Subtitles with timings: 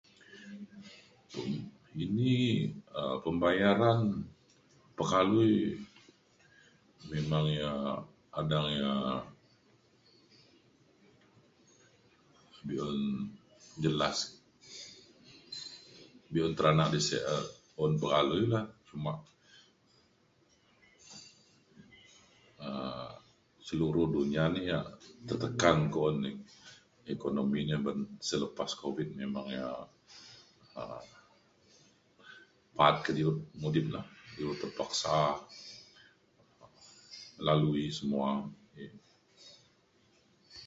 [1.97, 2.33] dini
[2.99, 3.99] um pembayaran
[4.97, 5.57] pekalui
[7.11, 7.73] memang ia’
[8.39, 8.93] adang ia’
[12.67, 12.99] be’un
[13.83, 14.17] jelas
[16.31, 17.37] be’un terana di sek e
[17.85, 19.13] un pekalui la cuma
[22.67, 23.09] um
[23.67, 24.79] seluruh dunia ni ia’
[25.27, 26.17] tertekan ku’un
[27.15, 29.67] ekonomi ni beng selepas covid memang ia’
[30.79, 31.03] um
[32.77, 34.01] ba’at kediut mudip na
[34.39, 35.13] ilu terpaksa
[37.45, 38.29] lalui semua.